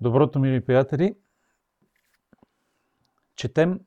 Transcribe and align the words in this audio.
Доброто, 0.00 0.38
мили 0.38 0.64
приятели, 0.64 1.14
четем 3.36 3.80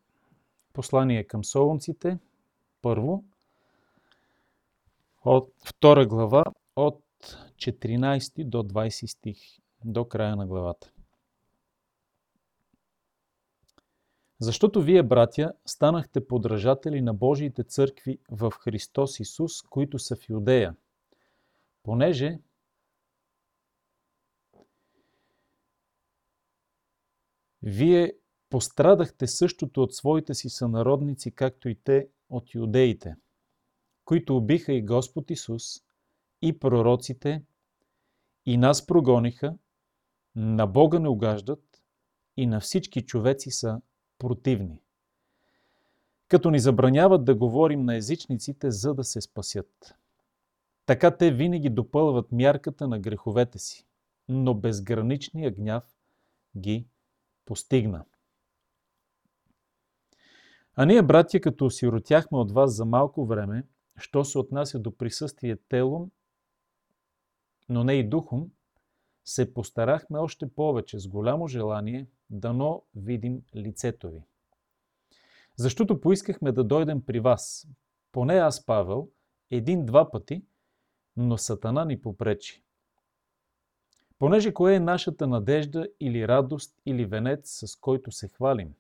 послание 0.73 1.23
към 1.23 1.43
солунците, 1.43 2.17
първо, 2.81 3.23
от 5.25 5.53
втора 5.65 6.05
глава, 6.05 6.43
от 6.75 7.03
14 7.55 8.45
до 8.45 8.63
20 8.63 9.05
стих, 9.05 9.37
до 9.85 10.05
края 10.05 10.35
на 10.35 10.47
главата. 10.47 10.91
Защото 14.39 14.81
вие, 14.81 15.03
братя, 15.03 15.53
станахте 15.65 16.27
подражатели 16.27 17.01
на 17.01 17.13
Божиите 17.13 17.63
църкви 17.63 18.19
в 18.31 18.51
Христос 18.51 19.19
Исус, 19.19 19.61
които 19.61 19.99
са 19.99 20.15
в 20.15 20.29
Юдея, 20.29 20.75
понеже 21.83 22.39
Вие 27.63 28.13
пострадахте 28.49 29.27
същото 29.27 29.83
от 29.83 29.93
своите 29.93 30.33
си 30.33 30.49
сънародници, 30.49 31.31
както 31.31 31.69
и 31.69 31.75
те 31.75 32.07
от 32.29 32.55
юдеите, 32.55 33.15
които 34.05 34.37
убиха 34.37 34.73
и 34.73 34.85
Господ 34.85 35.31
Исус, 35.31 35.63
и 36.41 36.59
пророците, 36.59 37.43
и 38.45 38.57
нас 38.57 38.87
прогониха, 38.87 39.57
на 40.35 40.67
Бога 40.67 40.99
не 40.99 41.09
угаждат 41.09 41.81
и 42.37 42.47
на 42.47 42.59
всички 42.59 43.05
човеци 43.05 43.51
са 43.51 43.81
противни. 44.19 44.81
Като 46.27 46.51
ни 46.51 46.59
забраняват 46.59 47.25
да 47.25 47.35
говорим 47.35 47.85
на 47.85 47.95
езичниците, 47.95 48.71
за 48.71 48.93
да 48.93 49.03
се 49.03 49.21
спасят. 49.21 49.95
Така 50.85 51.17
те 51.17 51.31
винаги 51.31 51.69
допълват 51.69 52.31
мярката 52.31 52.87
на 52.87 52.99
греховете 52.99 53.59
си, 53.59 53.85
но 54.29 54.53
безграничният 54.53 55.55
гняв 55.55 55.83
ги 56.57 56.87
постигна. 57.49 58.05
А 60.75 60.85
ние, 60.85 61.01
братя, 61.01 61.41
като 61.41 61.65
осиротяхме 61.65 62.37
от 62.37 62.51
вас 62.51 62.75
за 62.75 62.85
малко 62.85 63.25
време, 63.25 63.67
що 63.97 64.25
се 64.25 64.39
отнася 64.39 64.79
до 64.79 64.97
присъствие 64.97 65.57
телом, 65.69 66.11
но 67.69 67.83
не 67.83 67.93
и 67.93 68.09
духом, 68.09 68.51
се 69.25 69.53
постарахме 69.53 70.19
още 70.19 70.53
повече 70.53 70.99
с 70.99 71.07
голямо 71.07 71.47
желание 71.47 72.07
дано 72.29 72.83
видим 72.95 73.41
лицето 73.55 74.09
ви. 74.09 74.23
Защото 75.55 76.01
поискахме 76.01 76.51
да 76.51 76.63
дойдем 76.63 77.01
при 77.01 77.19
вас, 77.19 77.67
поне 78.11 78.33
аз, 78.33 78.65
Павел, 78.65 79.09
един-два 79.51 80.11
пъти, 80.11 80.45
но 81.17 81.37
Сатана 81.37 81.85
ни 81.85 82.01
попречи. 82.01 82.63
Понеже 84.19 84.53
кое 84.53 84.75
е 84.75 84.79
нашата 84.79 85.27
надежда 85.27 85.87
или 85.99 86.27
радост 86.27 86.81
или 86.85 87.05
венец, 87.05 87.59
с 87.65 87.75
който 87.75 88.11
се 88.11 88.27
хвалим? 88.27 88.73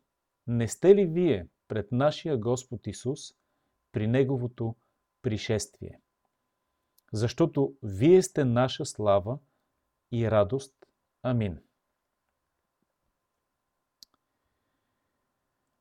Не 0.47 0.67
сте 0.67 0.95
ли 0.95 1.05
вие 1.05 1.47
пред 1.67 1.91
нашия 1.91 2.37
Господ 2.37 2.87
Исус 2.87 3.19
при 3.91 4.07
Неговото 4.07 4.75
пришествие? 5.21 6.01
Защото 7.13 7.73
вие 7.83 8.21
сте 8.21 8.45
наша 8.45 8.85
слава 8.85 9.39
и 10.11 10.31
радост. 10.31 10.85
Амин. 11.23 11.59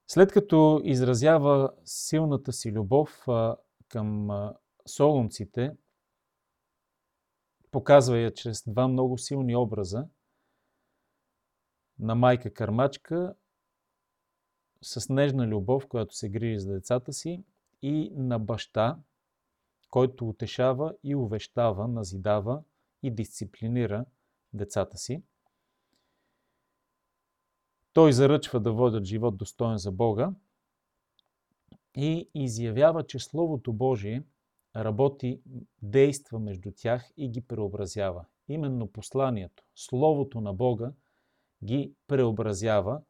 След 0.06 0.32
като 0.32 0.80
изразява 0.84 1.72
силната 1.84 2.52
си 2.52 2.72
любов 2.72 3.26
към 3.88 4.30
солунците, 4.86 5.76
Показва 7.70 8.18
я 8.18 8.34
чрез 8.34 8.62
два 8.66 8.88
много 8.88 9.18
силни 9.18 9.56
образа 9.56 10.08
на 11.98 12.14
майка 12.14 12.54
кърмачка 12.54 13.34
с 14.82 15.08
нежна 15.08 15.46
любов, 15.46 15.86
която 15.86 16.14
се 16.14 16.28
грижи 16.28 16.58
за 16.58 16.72
децата 16.72 17.12
си, 17.12 17.44
и 17.82 18.10
на 18.14 18.38
баща, 18.38 18.98
който 19.90 20.28
утешава 20.28 20.94
и 21.02 21.14
увещава, 21.14 21.88
назидава 21.88 22.62
и 23.02 23.10
дисциплинира 23.10 24.04
децата 24.52 24.96
си. 24.96 25.22
Той 27.92 28.12
заръчва 28.12 28.60
да 28.60 28.72
водят 28.72 29.04
живот 29.04 29.36
достоен 29.36 29.78
за 29.78 29.92
Бога 29.92 30.32
и 31.96 32.30
изявява, 32.34 33.06
че 33.06 33.18
Словото 33.18 33.72
Божие– 33.72 34.22
работи, 34.76 35.40
действа 35.82 36.38
между 36.38 36.72
тях 36.76 37.10
и 37.16 37.28
ги 37.28 37.40
преобразява. 37.40 38.24
Именно 38.48 38.92
посланието, 38.92 39.64
Словото 39.74 40.40
на 40.40 40.54
Бога 40.54 40.92
ги 41.64 41.92
преобразява. 42.06 43.02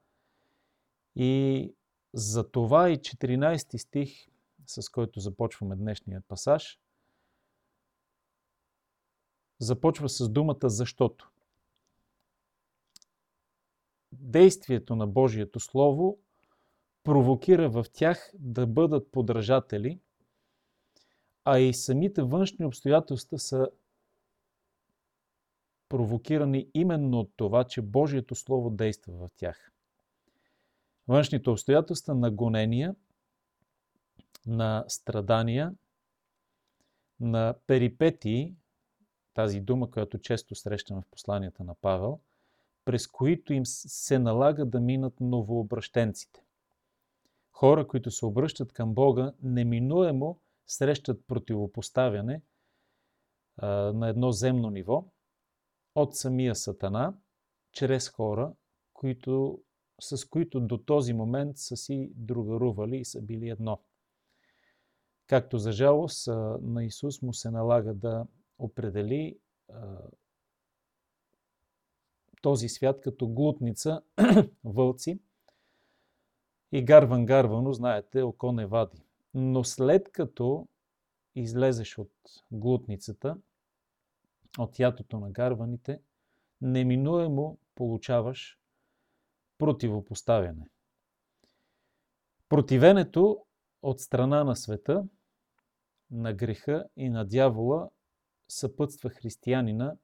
И 1.16 1.74
за 2.14 2.50
това 2.50 2.91
и 2.91 2.96
14 2.96 3.76
стих, 3.76 4.28
с 4.66 4.88
който 4.88 5.20
започваме 5.20 5.76
днешния 5.76 6.22
пасаж, 6.28 6.78
започва 9.58 10.08
с 10.08 10.28
думата 10.28 10.69
защото. 10.69 11.30
Действието 14.12 14.96
на 14.96 15.06
Божието 15.06 15.60
Слово 15.60 16.19
провокира 17.04 17.70
в 17.70 17.86
тях 17.92 18.32
да 18.34 18.66
бъдат 18.66 19.12
подражатели– 19.12 20.00
а 21.50 21.59
и 21.59 21.75
самите 21.75 22.22
външни 22.22 22.64
обстоятелства 22.64 23.38
са 23.38 23.69
провокирани 25.88 26.69
именно 26.75 27.20
от 27.20 27.32
това, 27.36 27.64
че 27.64 27.82
Божието 27.82 28.34
Слово 28.34 28.70
действа 28.70 29.12
в 29.12 29.28
тях. 29.36 29.72
Външните 31.08 31.50
обстоятелства 31.50 32.14
на 32.14 32.31
гонения, 32.31 32.94
на 34.47 34.84
страдания, 34.88 35.75
на 37.20 37.54
перипетии, 37.66 38.54
тази 39.34 39.60
дума, 39.60 39.91
която 39.91 40.19
често 40.19 40.54
срещаме 40.54 41.00
в 41.00 41.10
посланията 41.10 41.64
на 41.64 41.75
Павел, 41.75 42.20
през 42.84 43.06
които 43.06 43.53
им 43.53 43.66
се 43.66 44.19
налага 44.19 44.64
да 44.64 44.81
минат 44.81 45.20
новообращенците. 45.20 46.42
Хора, 47.53 47.88
които 47.88 48.10
се 48.10 48.26
обръщат 48.26 48.72
към 48.72 48.94
Бога, 48.94 49.32
неминуемо 49.42 50.41
срещат 50.69 51.27
противопоставяне 51.27 52.43
а, 53.56 53.67
на 53.93 54.09
едно 54.09 54.33
земно 54.33 54.71
ниво 54.71 55.05
от 55.95 56.17
самия 56.17 56.55
Сатана, 56.55 57.15
чрез 57.73 58.09
хора, 58.09 58.53
които, 58.93 59.62
с 60.01 60.25
които 60.25 60.61
до 60.61 60.79
този 60.79 61.12
момент 61.12 61.59
са 61.59 61.77
си 61.77 62.12
другарували 62.15 62.97
и 62.97 63.05
са 63.05 63.23
били 63.23 63.49
едно. 63.49 63.83
Както 65.27 65.59
за 65.59 65.73
жалост 65.73 66.27
на 66.62 66.85
Исус 66.85 67.23
му 67.23 67.35
се 67.35 67.50
налага 67.50 67.95
да 67.95 68.27
определи 68.59 69.39
а, 69.69 69.99
този 72.43 72.69
свят 72.69 73.00
като 73.00 73.29
глутница, 73.29 74.03
вълци 74.65 75.21
и 76.73 76.85
гарван-гарвано, 76.85 77.73
знаете, 77.73 78.23
око 78.23 78.53
не 78.53 78.67
вади. 78.67 79.07
Но 79.41 79.65
след 79.65 80.12
като 80.12 80.69
излезеш 81.34 81.99
от 81.99 82.12
глутницата, 82.50 83.37
от 84.59 84.78
ятото 84.78 85.21
на 85.21 85.31
гарваните, 85.31 86.00
неминуемо 86.60 87.59
получаваш 87.75 88.59
противопоставяне. 89.59 90.69
Противенето 92.49 93.44
от 93.82 94.00
страна 94.00 94.44
на 94.44 94.56
света, 94.56 95.09
на 96.10 96.34
греха 96.34 96.84
и 96.97 97.09
на 97.09 97.25
дявола 97.25 97.91
съпътства 98.49 99.10
християнина 99.10 99.97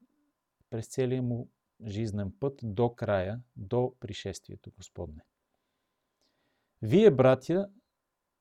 през 0.71 0.89
целия 0.89 1.23
му 1.23 1.49
жизнен 1.87 2.33
път 2.41 2.61
до 2.63 2.95
края, 2.95 3.41
до 3.57 3.95
пришествието 4.01 4.71
Господне. 4.77 5.23
Вие, 6.83 7.11
братя, 7.11 7.69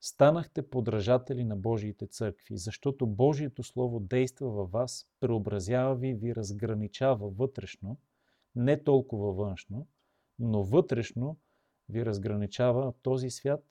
станахте 0.03 0.69
подражатели 0.69 1.43
на 1.43 1.55
Божиите 1.55 2.07
църкви, 2.07 2.57
защото 2.57 3.07
Божието 3.07 3.63
Слово 3.63 3.99
действа 3.99 4.49
във 4.49 4.71
вас, 4.71 5.07
преобразява 5.19 5.95
ви, 5.95 6.13
ви 6.13 6.35
разграничава 6.35 7.29
вътрешно, 7.29 7.97
не 8.55 8.83
толкова 8.83 9.33
външно, 9.33 9.87
но 10.39 10.63
вътрешно 10.63 11.37
ви 11.89 12.05
разграничава 12.05 12.93
този 13.01 13.29
свят, 13.29 13.63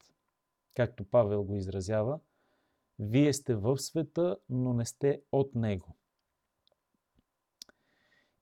както 0.75 1.05
Павел 1.05 1.45
го 1.45 1.57
изразява, 1.57 2.21
вие 2.99 3.33
сте 3.33 3.55
в 3.55 3.79
света, 3.79 4.37
но 4.49 4.73
не 4.73 4.87
сте 4.87 5.23
от 5.33 5.55
него. 5.55 5.97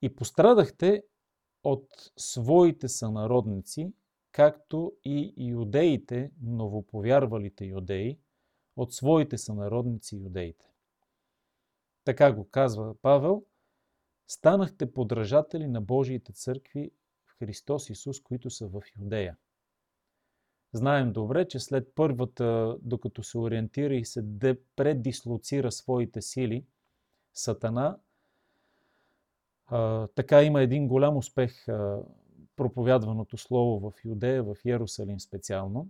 И 0.03 0.17
пострадахте 0.17 1.05
от 1.65 2.13
своите 2.17 2.89
сънародници, 2.89 3.93
както 4.33 4.93
и 5.05 5.35
юдеите, 5.37 6.31
новоповярвалите 6.43 7.65
юдеи, 7.65 8.19
от 8.77 8.95
своите 8.95 9.39
сънародници 9.39 10.17
юдеите. 10.17 10.67
Така 12.05 12.33
го 12.33 12.49
казва 12.51 12.95
Павел, 13.03 13.45
станахте 14.29 14.93
подражатели 14.93 15.67
на 15.67 15.81
Божиите 15.81 16.33
църкви 16.33 16.91
в 17.27 17.39
Христос 17.39 17.91
Исус, 17.91 18.23
които 18.23 18.51
са 18.51 18.69
в 18.69 18.83
Юдея. 19.01 19.37
Знаем 20.73 21.13
добре, 21.13 21.49
че 21.49 21.59
след 21.59 21.93
първата, 21.95 22.77
докато 22.83 23.23
се 23.23 23.39
ориентира 23.39 23.95
и 23.95 24.05
се 24.05 24.25
предислоцира 24.77 25.73
своите 25.73 26.23
сили, 26.23 26.65
Сатана, 27.35 27.99
а, 29.67 30.07
така 30.07 30.43
има 30.43 30.63
един 30.63 30.89
голям 30.89 31.17
успех 31.17 31.69
а, 31.69 32.03
проповядваното 32.61 33.37
слово 33.37 33.91
в 33.91 34.05
Юдея, 34.05 34.43
в 34.43 34.57
Иерусалим 34.65 35.21
специално, 35.21 35.89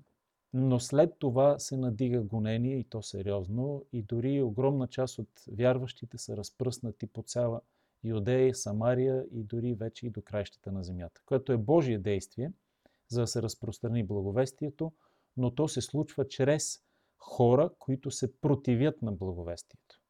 но 0.53 0.81
след 0.81 1.15
това 1.19 1.59
се 1.59 1.77
надига 1.77 2.21
гонение 2.21 2.79
и 2.79 2.85
то 2.85 3.03
сериозно 3.03 3.85
и 3.93 4.03
дори 4.03 4.43
огромна 4.43 4.87
част 4.89 5.19
от 5.19 5.29
вярващите 5.53 6.19
са 6.19 6.37
разпръснати 6.37 7.07
по 7.07 7.23
цяла 7.23 7.61
Юдея, 8.05 8.55
Самария 8.55 9.25
и 9.33 9.43
дори 9.43 9.75
вече 9.75 10.07
и 10.07 10.11
до 10.11 10.23
краищата 10.23 10.73
на 10.73 10.85
земята, 10.85 11.23
което 11.27 11.53
е 11.53 11.57
Божие 11.57 11.99
действие, 11.99 12.53
за 13.09 13.21
да 13.21 13.27
се 13.27 13.43
разпространи 13.43 14.07
благовестието, 14.07 14.93
но 15.37 15.51
то 15.51 15.69
се 15.69 15.81
случва 15.81 16.29
чрез 16.29 16.83
хора, 17.19 17.71
които 17.79 18.11
се 18.11 18.41
противят 18.41 19.03
на 19.03 19.13
благовестието. 19.13 20.01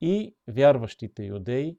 И 0.00 0.34
вярващите 0.48 1.24
юдеи 1.24 1.78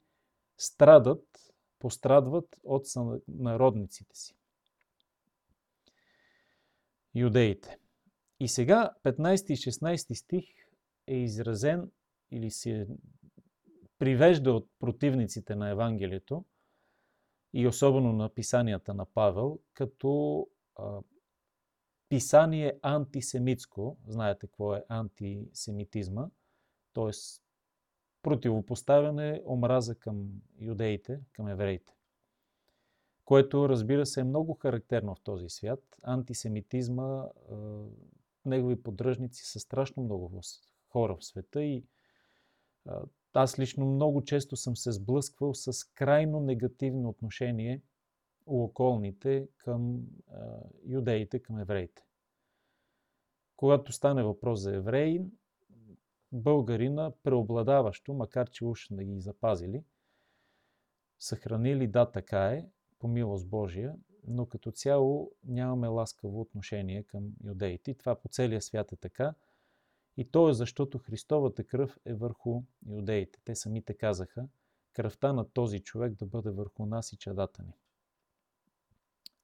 страдат, 0.58 1.54
пострадват 1.80 2.60
от 2.64 2.84
народниците 3.28 4.16
си. 4.16 4.36
Юдеите. 7.16 7.78
И 8.40 8.48
сега 8.48 8.92
15 9.04 9.52
и 9.52 9.58
16 9.58 10.14
стих 10.14 10.46
е 11.08 11.16
изразен 11.16 11.92
или 12.32 12.52
се 12.52 12.88
привежда 14.00 14.54
от 14.54 14.70
противниците 14.80 15.56
на 15.56 15.70
Евангелието 15.70 16.46
и 17.54 17.68
особено 17.68 18.14
на 18.14 18.30
писанията 18.30 18.94
на 18.94 19.06
Павел, 19.06 19.60
като 19.74 20.48
а, 20.76 21.00
писание 22.10 22.80
антисемитско. 22.82 23.98
Знаете 24.08 24.48
какво 24.48 24.76
е 24.76 24.84
антисемитизма, 24.90 26.28
т.е. 26.94 27.12
противопоставяне 28.26 29.42
омраза 29.48 29.96
към 29.96 30.28
юдеите, 30.60 31.20
към 31.34 31.48
евреите. 31.48 31.94
Което, 33.26 33.70
разбира 33.70 34.06
се, 34.06 34.20
е 34.20 34.24
много 34.24 34.54
характерно 34.54 35.16
в 35.16 35.22
този 35.24 35.50
свят. 35.50 35.84
Антисемитизма, 36.04 37.26
негови 38.46 38.84
поддръжници 38.84 39.46
са 39.46 39.60
страшно 39.60 40.04
много 40.04 40.42
хора 40.90 41.16
в 41.16 41.26
света 41.26 41.64
и 41.64 41.86
аз 43.34 43.60
лично 43.60 43.86
много 43.86 44.24
често 44.24 44.56
съм 44.56 44.76
се 44.76 44.92
сблъсквал 44.92 45.54
с 45.54 45.84
крайно 45.84 46.40
негативно 46.40 47.10
отношение 47.10 47.82
у 48.46 48.64
околните 48.64 49.48
към 49.58 50.02
юдеите, 50.86 51.40
към 51.40 51.60
евреите. 51.60 52.06
Когато 53.56 53.92
стане 53.92 54.24
въпрос 54.24 54.60
за 54.60 54.76
евреи, 54.76 55.22
българина 56.32 57.12
преобладаващо, 57.24 58.14
макар 58.14 58.50
че 58.50 58.66
уж 58.66 58.88
да 58.92 59.04
ги 59.04 59.20
запазили, 59.20 59.84
съхранили, 61.20 61.88
да, 61.88 62.12
така 62.12 62.48
е, 62.48 62.70
по 63.00 63.08
милост 63.08 63.48
Божия, 63.48 63.96
но 64.28 64.46
като 64.46 64.72
цяло 64.72 65.32
нямаме 65.44 65.88
ласкаво 65.88 66.42
отношение 66.42 67.04
към 67.04 67.34
юдеите. 67.44 67.94
Това 67.94 68.16
по 68.16 68.28
целия 68.28 68.62
свят 68.62 68.92
е 68.92 68.96
така– 68.96 69.34
и 70.18 70.32
то 70.32 70.50
е 70.50 70.54
защото 70.54 71.00
Христовата 71.00 71.64
кръв 71.64 71.98
е 72.06 72.14
върху 72.14 72.64
юдеите. 72.88 73.40
Те 73.44 73.56
самите 73.56 73.94
казаха, 73.94 74.48
кръвта 74.94 75.34
на 75.34 75.50
този 75.50 75.80
човек 75.80 76.14
да 76.14 76.26
бъде 76.26 76.50
върху 76.50 76.86
нас 76.86 77.14
и 77.14 77.18
чадата 77.18 77.64
ни. 77.64 77.74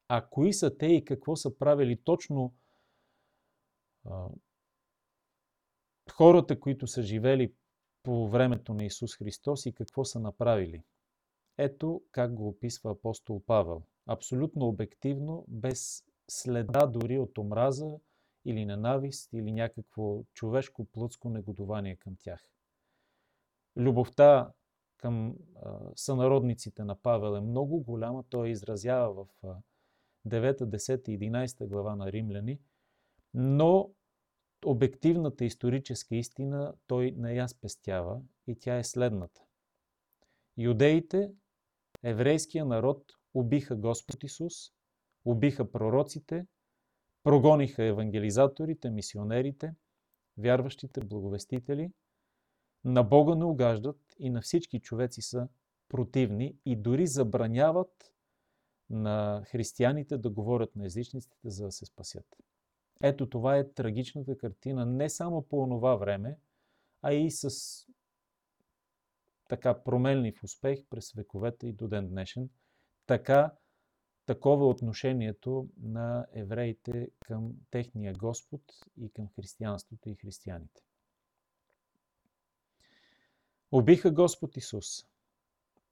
А 0.07 0.25
кои 0.25 0.53
са 0.53 0.77
те 0.77 0.85
и 0.85 1.05
какво 1.05 1.35
са 1.35 1.57
правили 1.57 1.97
точно 2.03 2.53
хората, 6.21 6.59
които 6.59 6.87
са 6.87 7.01
живели 7.01 7.53
по 8.03 8.29
времето 8.29 8.73
на 8.73 8.85
Исус 8.85 9.17
Христос 9.17 9.65
и 9.65 9.73
какво 9.73 10.05
са 10.05 10.19
направили? 10.19 10.83
Ето 11.57 12.01
как 12.11 12.33
го 12.33 12.47
описва 12.47 12.91
апостол 12.91 13.43
Павел. 13.45 13.83
Абсолютно 14.07 14.67
обективно, 14.67 15.45
без 15.47 16.03
следа 16.29 16.85
дори 16.85 17.19
от 17.19 17.37
омраза, 17.37 17.99
или 18.45 18.65
ненавист, 18.65 19.33
или 19.33 19.51
някакво 19.51 20.23
човешко 20.33 20.85
плътско 20.85 21.29
негодование 21.29 21.95
към 21.95 22.15
тях. 22.19 22.45
Любовта 23.77 24.51
към 24.97 25.35
а, 25.55 25.79
сънародниците 25.95 26.83
на 26.83 26.95
Павел 26.95 27.37
е 27.37 27.41
много 27.41 27.79
голяма. 27.79 28.23
Той 28.29 28.49
изразява 28.49 29.13
в 29.13 29.27
а, 29.43 29.55
9, 30.27 30.61
10 30.61 31.09
и 31.09 31.19
11 31.19 31.67
глава 31.67 31.95
на 31.95 32.11
Римляни, 32.11 32.59
но 33.33 33.89
обективната 34.65 35.45
историческа 35.45 36.15
истина 36.15 36.73
той 36.87 37.11
не 37.17 37.33
я 37.33 37.47
спестява 37.47 38.21
и 38.47 38.59
тя 38.59 38.77
е 38.77 38.83
следната. 38.83 39.41
Юдеите, 40.57 41.31
еврейския 42.03 42.65
народ, 42.65 43.03
убиха 43.33 43.75
Господ 43.75 44.23
Исус, 44.23 44.53
убиха 45.25 45.71
пророците, 45.71 46.45
Прогониха 47.23 47.83
евангелизаторите, 47.83 48.89
мисионерите, 48.89 49.73
вярващите, 50.37 51.01
благовестители. 51.01 51.91
На 52.83 53.03
Бога 53.03 53.35
не 53.35 53.45
угаждат 53.45 53.99
и 54.19 54.29
на 54.29 54.41
всички 54.41 54.79
човеци 54.79 55.21
са 55.21 55.47
противни 55.89 56.55
и 56.65 56.75
дори 56.75 57.07
забраняват 57.07 58.13
на 58.89 59.43
християните 59.47 60.17
да 60.17 60.29
говорят 60.29 60.75
на 60.75 60.85
езичниците, 60.85 61.37
за 61.45 61.65
да 61.65 61.71
се 61.71 61.85
спасят. 61.85 62.25
Ето 63.03 63.29
това 63.29 63.57
е 63.57 63.69
трагичната 63.69 64.37
картина 64.37 64.85
не 64.85 65.09
само 65.09 65.41
по 65.41 65.61
онова 65.61 65.95
време, 65.95 66.37
а 67.01 67.13
и 67.13 67.31
с 67.31 67.49
така 69.49 69.83
променлив 69.83 70.43
успех 70.43 70.85
през 70.89 71.11
вековете 71.11 71.67
и 71.67 71.73
до 71.73 71.87
ден 71.87 72.09
днешен. 72.09 72.49
Така 73.05 73.51
Такова 74.25 74.67
отношението 74.67 75.69
на 75.81 76.25
евреите 76.33 77.09
към 77.19 77.53
техния 77.71 78.13
Господ 78.13 78.61
и 78.97 79.09
към 79.09 79.29
християнството 79.35 80.09
и 80.09 80.15
християните. 80.15 80.81
Убиха 83.71 84.11
Господ 84.11 84.57
Исус. 84.57 84.85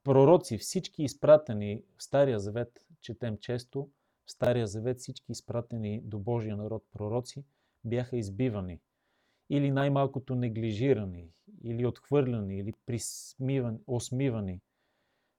Пророци, 0.04 0.58
всички 0.58 1.04
изпратени 1.04 1.84
в 1.98 2.04
Стария 2.04 2.40
Завет, 2.40 2.84
четем 3.02 3.38
често, 3.38 3.90
в 4.29 4.31
Стария 4.31 4.67
Завет 4.67 5.00
всички 5.00 5.31
изпратени 5.31 6.01
до 6.01 6.19
Божия 6.19 6.57
народ 6.57 6.83
пророци 6.91 7.43
бяха 7.83 8.17
избивани 8.17 8.79
или 9.50 9.71
най-малкото 9.71 10.36
неглижирани, 10.36 11.29
или 11.63 11.86
отхвърляни, 11.86 12.57
или 12.57 12.74
осмивани. 13.88 14.62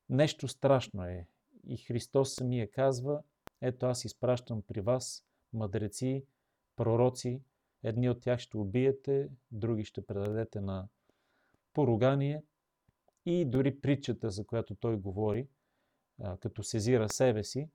Нещо 0.08 0.48
страшно 0.48 1.04
е. 1.04 1.26
И 1.66 1.76
Христос 1.76 2.34
самия 2.34 2.70
казва, 2.70 3.22
ето 3.60 3.86
аз 3.86 4.04
изпращам 4.04 4.62
при 4.62 4.80
вас 4.80 5.24
мъдреци, 5.52 6.24
пророци, 6.76 7.42
едни 7.82 8.10
от 8.10 8.20
тях 8.20 8.40
ще 8.40 8.56
убиете, 8.56 9.28
други 9.50 9.84
ще 9.84 10.06
предадете 10.06 10.60
на 10.60 10.88
поругание 11.72 12.42
и 13.26 13.44
дори 13.44 13.80
притчата, 13.80 14.30
за 14.30 14.44
която 14.46 14.74
той 14.74 14.96
говори, 14.96 15.48
като 16.40 16.62
сезира 16.62 17.08
себе 17.08 17.44
си, 17.44 17.68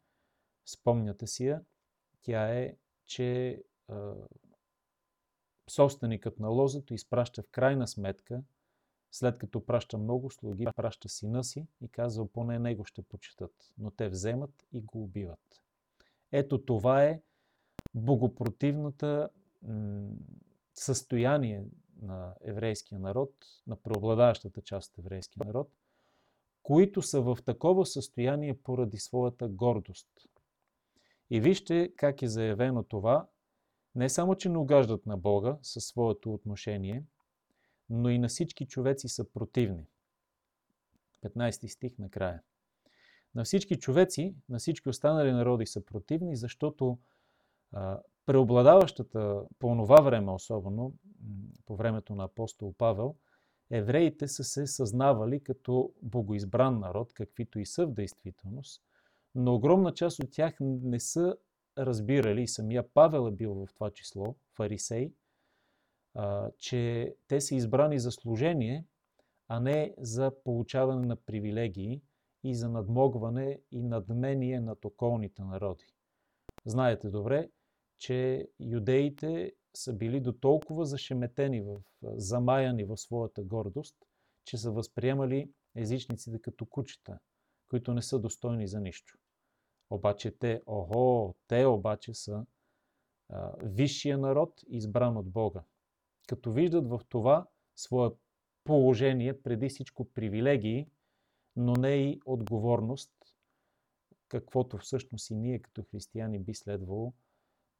спомняте 0.66 1.28
си 1.28 1.46
я, 1.46 1.62
тя 2.22 2.60
е, 2.60 2.76
че 3.06 3.62
собственикът 5.70 6.40
на 6.40 6.48
лозето 6.50 6.94
изпраща 6.94 7.44
в 7.44 7.50
крайна 7.50 7.88
сметка 7.88 8.44
след 9.12 9.38
като 9.38 9.66
праща 9.66 9.98
много 9.98 10.32
слуги, 10.32 10.68
праща 10.76 11.10
сина 11.10 11.44
си 11.44 11.68
и 11.82 11.88
казва, 11.88 12.28
поне 12.28 12.60
него 12.60 12.86
ще 12.86 13.02
почитат. 13.02 13.74
Но 13.78 13.92
те 13.92 14.10
вземат 14.10 14.68
и 14.74 14.82
го 14.82 15.04
убиват. 15.04 15.62
Ето 16.32 16.66
това 16.66 17.04
е 17.04 17.22
богопротивната 17.94 19.30
състояние 20.74 21.64
на 22.02 22.34
еврейския 22.42 23.00
народ, 23.00 23.32
на 23.68 23.76
преобладаващата 23.76 24.62
част 24.62 24.92
от 24.92 24.98
еврейския 24.98 25.46
народ, 25.46 25.70
които 26.64 27.02
са 27.02 27.22
в 27.22 27.38
такова 27.46 27.86
състояние 27.86 28.58
поради 28.58 28.98
своята 28.98 29.48
гордост. 29.48 30.08
И 31.36 31.40
вижте 31.40 31.92
как 31.96 32.22
е 32.22 32.28
заявено 32.28 32.84
това, 32.84 33.28
не 33.96 34.10
само, 34.10 34.36
че 34.36 34.50
не 34.50 34.58
угаждат 34.58 35.06
на 35.06 35.18
Бога 35.18 35.58
със 35.62 35.86
своето 35.86 36.34
отношение– 36.34 37.04
но 37.90 38.10
и 38.10 38.20
на 38.20 38.28
всички 38.28 38.68
човеци 38.68 39.08
са 39.08 39.32
противни. 39.32 39.88
15 41.26 41.68
стих 41.68 41.98
накрая. 41.98 42.42
На 43.36 43.44
всички 43.44 43.80
човеци, 43.80 44.36
на 44.50 44.60
всички 44.60 44.90
останали 44.90 45.32
народи 45.32 45.66
са 45.66 45.86
противни, 45.86 46.36
защото 46.36 47.00
а, 47.72 48.00
преобладаващата 48.26 49.42
по 49.60 49.76
това 49.76 50.02
време, 50.02 50.32
особено 50.32 50.94
по 51.66 51.76
времето 51.76 52.16
на 52.16 52.24
апостол 52.24 52.74
Павел, 52.78 53.16
евреите 53.72 54.28
са 54.28 54.44
се 54.44 54.68
съзнавали 54.68 55.44
като 55.44 55.94
богоизбран 56.02 56.80
народ, 56.80 57.14
каквито 57.14 57.60
и 57.60 57.66
са 57.66 57.88
в 57.88 57.94
действителност, 57.94 58.84
но 59.36 59.56
огромна 59.56 59.94
част 59.94 60.24
от 60.24 60.32
тях 60.32 60.56
не 60.60 61.00
са 61.00 61.38
разбирали, 61.78 62.42
и 62.42 62.48
самия 62.48 62.94
Павел 62.94 63.28
е 63.28 63.36
бил 63.36 63.54
в 63.54 63.74
това 63.74 63.92
число, 63.92 64.36
фарисей, 64.56 65.14
че 66.58 67.16
те 67.28 67.42
са 67.42 67.56
избрани 67.56 68.00
за 68.00 68.12
служение, 68.12 68.86
а 69.48 69.60
не 69.60 69.96
за 69.98 70.32
получаване 70.44 71.08
на 71.08 71.16
привилегии 71.16 72.02
и 72.44 72.56
за 72.56 72.70
надмогване 72.70 73.60
и 73.72 73.84
надмение 73.84 74.60
над 74.60 74.86
околните 74.86 75.44
народи. 75.44 75.86
Знаете 76.66 77.10
добре, 77.10 77.50
че 77.98 78.48
юдеите 78.60 79.54
са 79.76 79.94
били 79.94 80.20
до 80.20 80.34
толкова 80.34 80.86
зашеметени, 80.86 81.62
в, 81.62 81.82
замаяни 82.04 82.84
в 82.84 82.98
своята 82.98 83.44
гордост, 83.44 83.96
че 84.46 84.58
са 84.58 84.72
възприемали 84.72 85.52
езичниците 85.76 86.40
като 86.42 86.66
кучета, 86.66 87.20
които 87.70 87.94
не 87.94 88.02
са 88.02 88.20
достойни 88.20 88.68
за 88.68 88.82
нищо. 88.82 89.18
Обаче 89.90 90.32
те, 90.32 90.62
ого, 90.66 91.36
те 91.48 91.66
обаче 91.66 92.14
са 92.14 92.46
а, 93.30 93.54
висшия 93.64 94.18
народ, 94.18 94.64
избран 94.68 95.18
от 95.18 95.30
Бога. 95.30 95.64
Като 96.28 96.52
виждат 96.52 96.88
в 96.88 97.02
това 97.10 97.48
свое 97.76 98.10
положение, 98.64 99.42
преди 99.42 99.70
всичко 99.70 100.06
привилегии, 100.06 100.88
но 101.56 101.74
не 101.74 101.96
и 101.96 102.20
отговорност, 102.26 103.12
каквото 104.28 104.78
всъщност 104.78 105.30
и 105.30 105.36
ние 105.36 105.60
като 105.60 105.84
християни 105.84 106.40
би 106.40 106.54
следвало 106.54 107.14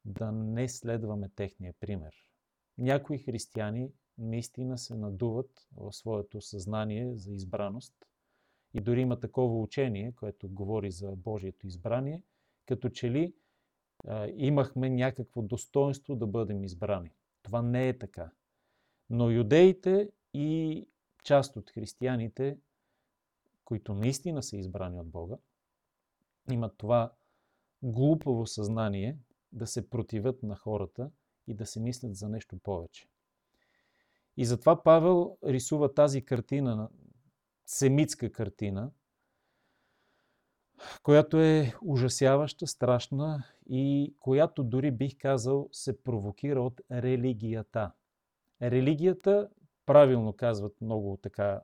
да 0.04 0.32
не 0.32 0.68
следваме 0.68 1.28
техния 1.28 1.74
пример. 1.80 2.14
Някои 2.78 3.18
християни 3.18 3.92
наистина 4.18 4.78
се 4.78 4.94
надуват 4.94 5.68
в 5.72 5.92
своето 5.92 6.40
съзнание 6.40 7.16
за 7.16 7.32
избраност 7.32 7.94
и 8.76 8.80
дори 8.80 9.00
има 9.00 9.20
такова 9.20 9.60
учение, 9.60 10.12
което 10.12 10.48
говори 10.48 10.90
за 10.90 11.16
Божието 11.16 11.66
избрание, 11.66 12.22
като 12.66 12.88
че 12.88 13.10
ли 13.10 13.34
а, 14.06 14.28
имахме 14.36 14.90
някакво 14.90 15.42
достоинство 15.42 16.16
да 16.16 16.26
бъдем 16.26 16.64
избрани. 16.64 17.10
Това 17.42 17.62
не 17.62 17.88
е 17.88 17.98
така. 17.98 18.30
Но 19.10 19.30
юдеите 19.30 20.10
и 20.34 20.88
част 21.24 21.56
от 21.56 21.70
християните, 21.70 22.58
които 23.64 23.94
наистина 23.94 24.42
са 24.42 24.56
избрани 24.56 25.00
от 25.00 25.08
Бога, 25.08 25.36
имат 26.50 26.74
това 26.76 27.12
глупаво 27.82 28.46
съзнание 28.46 29.18
да 29.52 29.66
се 29.66 29.90
противят 29.90 30.42
на 30.42 30.56
хората 30.56 31.10
и 31.46 31.54
да 31.54 31.66
се 31.66 31.80
мислят 31.80 32.16
за 32.16 32.28
нещо 32.28 32.58
повече. 32.58 33.08
И 34.36 34.44
затова 34.44 34.82
Павел 34.82 35.38
рисува 35.44 35.94
тази 35.94 36.24
картина, 36.24 36.88
семитска 37.66 38.32
картина, 38.32 38.90
която 41.02 41.40
е 41.40 41.72
ужасяваща, 41.82 42.66
страшна 42.66 43.44
и 43.70 44.14
която 44.20 44.64
дори 44.64 44.90
бих 44.90 45.18
казал 45.18 45.68
се 45.72 46.02
провокира 46.02 46.62
от 46.62 46.80
религията. 46.90 47.92
Религията, 48.62 49.48
правилно 49.86 50.32
казват 50.32 50.80
много 50.80 51.18
така 51.22 51.60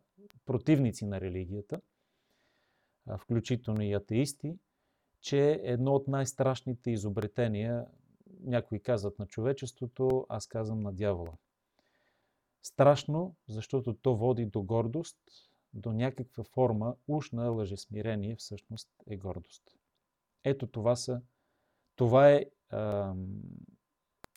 противници 0.47 1.07
на 1.07 1.21
религията, 1.21 1.81
включително 3.19 3.83
и 3.83 3.93
атеисти, 3.93 4.59
че 5.21 5.51
е 5.51 5.61
едно 5.63 5.93
от 5.93 6.09
най-страшните 6.09 6.91
изобретения, 6.91 7.87
някои 8.41 8.81
казват 8.81 9.19
на 9.19 9.27
човечеството, 9.27 10.27
аз 10.29 10.47
казвам 10.47 10.81
на 10.81 10.93
дявола. 10.93 11.33
Страшно, 12.63 13.37
защото 13.49 13.95
то 13.95 14.17
води 14.17 14.47
до 14.47 14.63
гордост, 14.63 15.19
до 15.75 15.93
някаква 15.93 16.45
форма, 16.45 16.97
уж 17.09 17.31
на 17.31 17.49
лъжесмирение, 17.49 18.37
всъщност 18.37 18.89
е 19.07 19.17
гордост. 19.17 19.63
Ето 20.45 20.67
това 20.67 20.97
са, 20.97 21.23
това 21.97 22.31
е 22.31 22.45
а, 22.71 23.15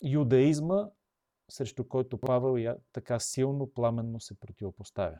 юдаизма, 0.02 0.88
срещу 1.48 1.88
който 1.88 2.18
Павел 2.18 2.58
я, 2.58 2.76
така 2.92 3.20
силно, 3.20 3.72
пламенно 3.74 4.20
се 4.20 4.40
противопоставя. 4.40 5.18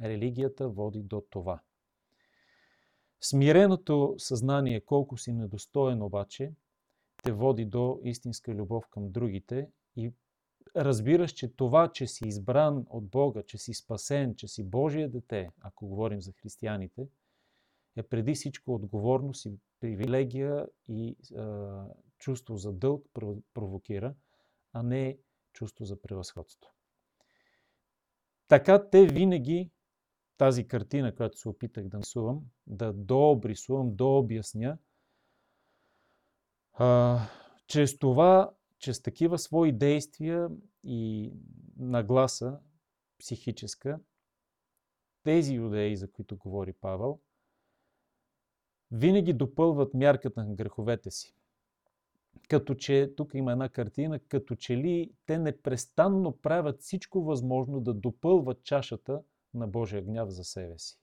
Религията 0.00 0.68
води 0.68 1.02
до 1.02 1.24
това. 1.30 1.60
Смиреното 3.20 4.14
съзнание, 4.18 4.80
колко 4.80 5.16
си 5.16 5.32
недостоен 5.32 6.02
обаче, 6.02 6.52
те 7.22 7.32
води 7.32 7.64
до 7.64 8.00
истинска 8.04 8.54
любов 8.54 8.88
към 8.90 9.12
другите 9.12 9.68
и 9.96 10.12
разбираш, 10.76 11.32
че 11.32 11.56
това, 11.56 11.92
че 11.92 12.06
си 12.06 12.28
избран 12.28 12.86
от 12.88 13.08
Бога, 13.08 13.42
че 13.42 13.58
си 13.58 13.74
спасен, 13.74 14.34
че 14.36 14.48
си 14.48 14.62
Божие 14.62 15.08
дете, 15.08 15.50
ако 15.60 15.86
говорим 15.86 16.22
за 16.22 16.32
християните, 16.32 17.08
е 17.96 18.02
преди 18.02 18.34
всичко 18.34 18.74
отговорност 18.74 19.44
и 19.44 19.52
привилегия 19.80 20.66
и 20.88 21.16
а, 21.36 21.84
чувство 22.18 22.56
за 22.56 22.72
дълг 22.72 23.06
провокира, 23.54 24.14
а 24.72 24.82
не 24.82 25.18
чувство 25.52 25.84
за 25.84 26.00
превъзходство. 26.00 26.70
Така 28.48 28.90
те 28.90 29.06
винаги 29.06 29.70
тази 30.36 30.68
картина, 30.68 31.14
която 31.14 31.38
се 31.38 31.48
опитах 31.48 31.88
да 31.88 31.96
нарисувам, 31.96 32.40
да 32.66 32.92
дообрисувам, 32.92 33.96
дообясня, 33.96 34.78
а, 36.72 37.20
чрез 37.66 37.98
това, 37.98 38.50
чрез 38.78 39.02
такива 39.02 39.38
свои 39.38 39.72
действия 39.72 40.48
и 40.84 41.32
нагласа 41.76 42.58
психическа, 43.18 44.00
тези 45.22 45.54
юдеи, 45.54 45.96
за 45.96 46.10
които 46.10 46.36
говори 46.36 46.72
Павел, 46.72 47.20
винаги 48.90 49.32
допълват 49.32 49.94
мярката 49.94 50.44
на 50.44 50.54
греховете 50.54 51.10
си. 51.10 51.34
Като 52.48 52.74
че, 52.74 53.12
тук 53.16 53.34
има 53.34 53.52
една 53.52 53.68
картина, 53.68 54.18
като 54.18 54.54
че 54.56 54.76
ли 54.76 55.12
те 55.26 55.38
непрестанно 55.38 56.36
правят 56.36 56.80
всичко 56.80 57.22
възможно 57.22 57.80
да 57.80 57.94
допълват 57.94 58.64
чашата 58.64 59.22
на 59.54 59.68
Божия 59.68 60.02
гняв 60.02 60.28
за 60.28 60.44
себе 60.44 60.78
си. 60.78 60.98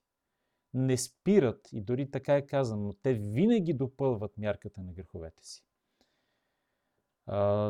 Не 0.74 0.96
спират, 0.96 1.68
и 1.72 1.80
дори 1.80 2.10
така 2.10 2.36
е 2.36 2.46
казано, 2.46 2.94
те 3.02 3.14
винаги 3.14 3.72
допълват 3.72 4.38
мярката 4.38 4.80
на 4.80 4.92
греховете 4.92 5.44
си. 5.44 5.64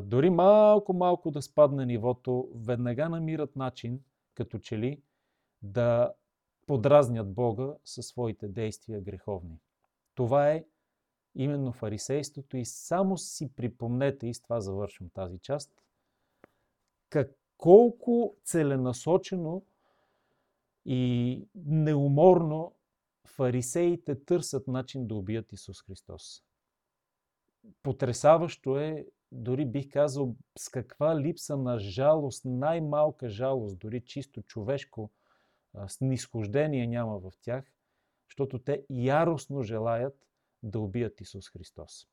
Дори 0.02 0.30
малко-малко 0.30 1.30
да 1.30 1.42
спадне 1.42 1.86
нивото, 1.86 2.48
веднага 2.54 3.08
намират 3.08 3.56
начин, 3.56 4.00
като 4.34 4.58
че 4.58 4.78
ли, 4.78 5.02
да 5.62 6.12
подразнят 6.66 7.34
Бога 7.34 7.74
със 7.84 8.06
своите 8.06 8.48
действия 8.48 9.00
греховни. 9.00 9.58
Това 10.14 10.50
е 10.50 10.64
именно 11.34 11.72
фарисейството 11.72 12.56
и 12.56 12.64
само 12.64 13.18
си 13.18 13.52
припомнете, 13.56 14.26
и 14.26 14.34
с 14.34 14.40
това 14.40 14.60
завършвам 14.60 15.10
тази 15.10 15.38
част, 15.38 15.74
как, 17.10 17.30
колко 17.56 18.36
целенасочено 18.44 19.62
и 20.84 21.44
неуморно 21.54 22.74
фарисеите 23.26 24.24
търсят 24.24 24.68
начин 24.68 25.06
да 25.06 25.14
убият 25.14 25.52
Исус 25.52 25.82
Христос. 25.82 26.44
Потресаващо 27.82 28.78
е, 28.78 29.06
дори 29.32 29.66
бих 29.66 29.88
казал, 29.88 30.36
с 30.58 30.68
каква 30.68 31.20
липса 31.20 31.56
на 31.56 31.78
жалост, 31.78 32.44
най-малка 32.44 33.28
жалост, 33.28 33.78
дори 33.78 34.00
чисто 34.00 34.42
човешко 34.42 35.10
снисхождение 35.88 36.86
няма 36.86 37.18
в 37.18 37.32
тях, 37.40 37.64
защото 38.28 38.58
те 38.58 38.84
яростно 38.90 39.62
желаят 39.62 40.26
да 40.62 40.80
убият 40.80 41.20
Исус 41.20 41.50
Христос. 41.50 42.08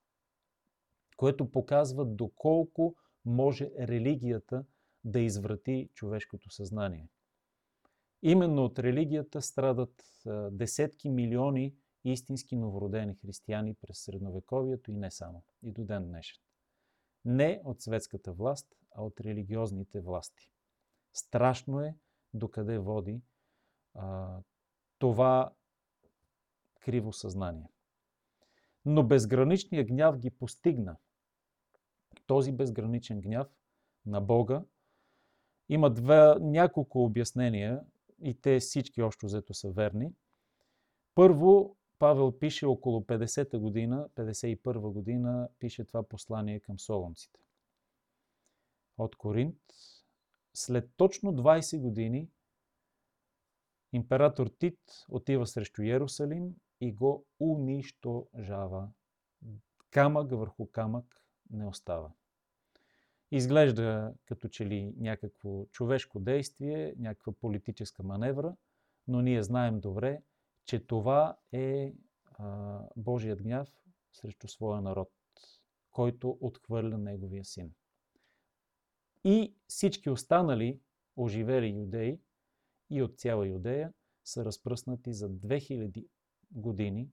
Което 1.17 1.51
показва 1.51 2.05
доколко 2.05 2.95
може 3.25 3.71
религията 3.79 4.65
да 5.03 5.19
изврати 5.19 5.89
човешкото 5.93 6.49
съзнание. 6.49 7.09
Именно 8.21 8.65
от 8.65 8.79
религията 8.79 9.41
страдат 9.41 10.03
десетки 10.51 11.09
милиони 11.09 11.75
истински 12.03 12.55
новородени 12.55 13.15
християни 13.15 13.73
през 13.73 13.99
средновековието 13.99 14.91
и 14.91 14.95
не 14.95 15.11
само, 15.11 15.43
и 15.63 15.71
до 15.71 15.83
ден 15.83 16.07
днешен. 16.07 16.41
Не 17.25 17.61
от 17.65 17.81
светската 17.81 18.33
власт, 18.33 18.67
а 18.91 19.03
от 19.03 19.21
религиозните 19.21 20.01
власти. 20.01 20.51
Страшно 21.13 21.81
е 21.81 21.95
докъде 22.33 22.77
води 22.77 23.21
а, 23.93 24.38
това 24.99 25.53
криво 26.79 27.13
съзнание. 27.13 27.69
Но 28.85 29.03
безграничният 29.03 29.88
гняв 29.88 30.17
ги 30.17 30.29
постигна. 30.29 30.97
Този 32.27 32.51
безграничен 32.51 33.21
гняв 33.21 33.47
на 34.05 34.21
Бога 34.21 34.63
има 35.69 35.89
две, 35.89 36.35
няколко 36.39 37.03
обяснения 37.03 37.81
и 38.21 38.41
те 38.41 38.59
всички 38.59 39.01
още 39.01 39.25
взето 39.25 39.53
са 39.53 39.71
верни. 39.71 40.13
Първо, 41.15 41.77
Павел 42.00 42.39
пише 42.39 42.65
около 42.65 43.01
50-та 43.01 43.60
година, 43.60 44.10
51 44.15 44.79
година, 44.79 45.50
пише 45.60 45.86
това 45.86 46.03
послание 46.03 46.60
към 46.60 46.79
солонците. 46.79 47.39
От 48.98 49.15
Коринт. 49.15 49.62
След 50.53 50.89
точно 50.98 51.34
20 51.34 51.79
години 51.79 52.29
император 53.94 54.48
Тит 54.48 54.79
отива 55.10 55.48
срещу 55.48 55.82
Иерусалим 55.82 56.56
и 56.82 56.91
го 56.91 57.25
унищожава. 57.39 58.89
Камък 59.89 60.32
върху 60.32 60.68
камък 60.72 61.25
не 61.50 61.65
остава. 61.65 62.12
Изглежда 63.32 64.13
като 64.25 64.48
че 64.48 64.65
ли 64.65 64.94
някакво 64.98 65.65
човешко 65.65 66.20
действие, 66.20 66.96
някаква 66.98 67.34
политическа 67.34 68.03
маневра, 68.03 68.56
но 69.08 69.22
ние 69.22 69.44
знаем 69.44 69.79
добре, 69.79 70.22
че 70.69 70.79
това 70.79 71.38
е 71.51 71.93
а, 72.25 72.79
Божият 72.97 73.41
гняв 73.41 73.69
срещу 74.13 74.47
своя 74.47 74.81
народ, 74.81 75.11
който 75.91 76.38
отхвърля 76.41 76.97
неговия 76.97 77.45
син. 77.45 77.73
И 79.23 79.55
всички 79.67 80.09
останали 80.09 80.79
оживели 81.17 81.67
юдеи 81.67 82.19
и 82.89 83.01
от 83.01 83.19
цяла 83.19 83.47
Юдея 83.47 83.93
са 84.23 84.45
разпръснати 84.45 85.13
за 85.13 85.29
2000 85.29 86.07
години, 86.51 87.09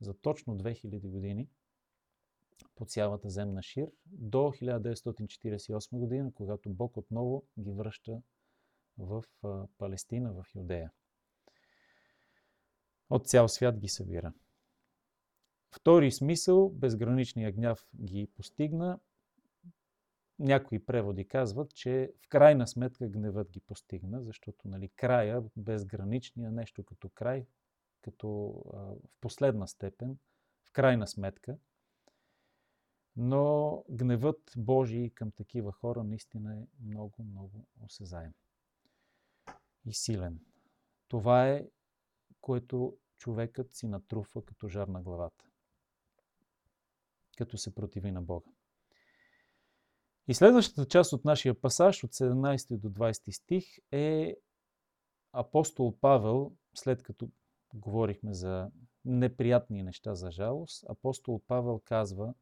за 0.00 0.14
точно 0.14 0.58
2000 0.58 1.08
години 1.08 1.48
по 2.74 2.84
цялата 2.84 3.30
земна 3.30 3.62
шир 3.62 3.90
до 4.06 4.38
1948 4.38 5.98
година, 5.98 6.32
когато 6.34 6.70
Бог 6.70 6.96
отново 6.96 7.44
ги 7.58 7.72
връща 7.72 8.22
в 8.98 9.24
Палестина, 9.78 10.32
в 10.32 10.44
Юдея. 10.54 10.92
От 13.12 13.28
цял 13.28 13.48
свят 13.48 13.78
ги 13.78 13.88
събира. 13.88 14.32
Втори 15.70 16.12
смисъл, 16.12 16.68
безграничния 16.68 17.52
гняв 17.52 17.86
ги 17.96 18.26
постигна. 18.26 19.00
Някои 20.38 20.84
преводи 20.84 21.28
казват, 21.28 21.74
че 21.74 22.12
в 22.24 22.28
крайна 22.28 22.66
сметка 22.66 23.08
гневът 23.08 23.50
ги 23.50 23.60
постигна, 23.60 24.22
защото 24.22 24.68
нали, 24.68 24.88
края, 24.88 25.42
безграничния, 25.56 26.52
нещо 26.52 26.84
като 26.84 27.08
край, 27.08 27.46
като 28.02 28.54
а, 28.74 28.78
в 28.78 29.18
последна 29.20 29.66
степен, 29.66 30.18
в 30.64 30.72
крайна 30.72 31.06
сметка. 31.06 31.58
Но 33.16 33.84
гневът 33.90 34.52
Божий 34.56 35.10
към 35.10 35.30
такива 35.30 35.72
хора 35.72 36.04
наистина 36.04 36.56
е 36.56 36.66
много, 36.84 37.24
много 37.24 37.66
осезаем 37.80 38.32
и 39.86 39.94
силен. 39.94 40.40
Това 41.08 41.48
е, 41.48 41.68
което 42.40 42.96
човекът 43.22 43.74
си 43.74 43.86
натруфа 43.86 44.44
като 44.44 44.68
жар 44.68 44.88
на 44.88 45.02
главата, 45.02 45.44
като 47.38 47.58
се 47.58 47.74
противи 47.74 48.12
на 48.12 48.22
Бога. 48.22 48.50
И 50.28 50.34
следващата 50.34 50.88
част 50.88 51.12
от 51.12 51.24
нашия 51.24 51.60
пасаж, 51.60 52.04
от 52.04 52.12
17 52.12 52.76
до 52.76 52.90
20 52.90 53.30
стих, 53.30 53.64
е 53.92 54.36
апостол 55.32 55.98
Павел, 56.00 56.52
след 56.74 57.02
като 57.02 57.30
говорихме 57.74 58.34
за 58.34 58.70
неприятни 59.04 59.82
неща 59.82 60.14
за 60.14 60.30
жалост, 60.30 60.84
апостол 60.88 61.42
Павел 61.46 61.80
казва 61.84 62.34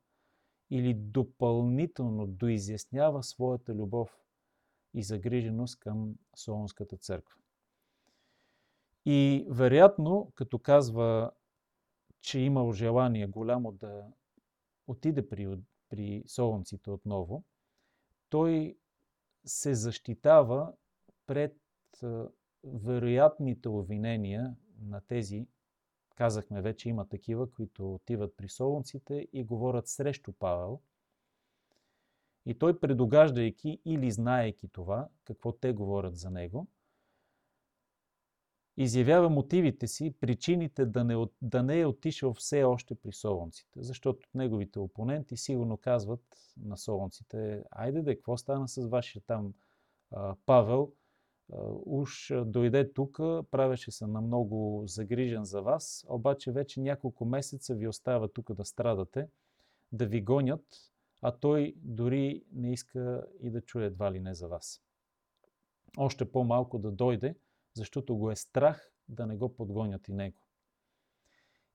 или 0.70 0.94
допълнително 0.94 2.26
доизяснява 2.26 3.22
своята 3.22 3.74
любов 3.74 4.24
и 4.94 5.02
загриженост 5.02 5.78
към 5.78 6.14
Солонската 6.36 6.96
църква. 6.96 7.40
И 9.06 9.46
вероятно, 9.50 10.32
като 10.34 10.58
казва, 10.58 11.30
че 12.20 12.40
имал 12.40 12.72
желание 12.72 13.26
голямо 13.26 13.72
да 13.72 14.06
отиде 14.86 15.28
при, 15.28 15.58
при 15.88 16.22
солонците 16.26 16.90
отново, 16.90 17.44
той 18.28 18.78
се 19.44 19.74
защитава 19.74 20.72
пред 21.26 21.56
вероятните 22.64 23.68
обвинения 23.68 24.56
на 24.80 25.00
тези, 25.00 25.46
казахме 26.14 26.62
вече, 26.62 26.88
има 26.88 27.08
такива, 27.08 27.50
които 27.50 27.94
отиват 27.94 28.36
при 28.36 28.48
солунците 28.48 29.28
и 29.32 29.44
говорят 29.44 29.88
срещу 29.88 30.32
Павел. 30.32 30.80
И 32.46 32.58
той, 32.58 32.80
предогаждайки 32.80 33.80
или 33.84 34.10
знаейки 34.10 34.68
това, 34.68 35.08
какво 35.24 35.52
те 35.52 35.72
говорят 35.72 36.16
за 36.16 36.30
него, 36.30 36.66
изявява 38.82 39.30
мотивите 39.30 39.86
си, 39.86 40.14
причините 40.20 40.86
да 40.86 41.04
не, 41.04 41.26
да 41.42 41.62
не 41.62 41.80
е 41.80 41.86
отишъл 41.86 42.34
все 42.34 42.64
още 42.64 42.94
при 42.94 43.12
солонците. 43.12 43.82
Защото 43.82 44.28
неговите 44.34 44.78
опоненти 44.78 45.36
сигурно 45.36 45.76
казват 45.76 46.24
на 46.64 46.76
солонците, 46.76 47.64
айде 47.70 48.02
де, 48.02 48.14
какво 48.14 48.36
стана 48.36 48.68
с 48.68 48.86
вашия 48.86 49.22
там 49.26 49.54
а, 50.10 50.36
Павел, 50.46 50.92
уж 51.86 52.32
дойде 52.44 52.92
тук, 52.92 53.16
правеше 53.50 53.90
се 53.90 54.06
на 54.06 54.20
много 54.20 54.82
загрижен 54.86 55.44
за 55.44 55.62
вас, 55.62 56.06
обаче 56.08 56.52
вече 56.52 56.80
няколко 56.80 57.24
месеца 57.24 57.74
ви 57.74 57.88
остава 57.88 58.28
тук 58.28 58.52
да 58.52 58.64
страдате, 58.64 59.28
да 59.92 60.06
ви 60.06 60.22
гонят, 60.22 60.64
а 61.22 61.32
той 61.32 61.74
дори 61.76 62.44
не 62.52 62.72
иска 62.72 63.26
и 63.42 63.50
да 63.50 63.60
чуе 63.60 63.84
едва 63.84 64.12
ли 64.12 64.20
не 64.20 64.34
за 64.34 64.48
вас. 64.48 64.82
Още 65.96 66.32
по-малко 66.32 66.78
да 66.78 66.90
дойде, 66.90 67.34
защото 67.80 68.16
го 68.16 68.30
е 68.30 68.36
страх 68.36 68.92
да 69.08 69.26
не 69.26 69.36
го 69.36 69.56
подгонят 69.56 70.08
и 70.08 70.12
него. 70.12 70.40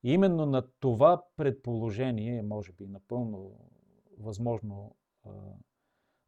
И 0.03 0.13
именно 0.13 0.45
на 0.45 0.71
това 0.79 1.25
предположение, 1.35 2.41
може 2.41 2.73
би 2.73 2.87
напълно 2.87 3.59
възможно 4.17 4.95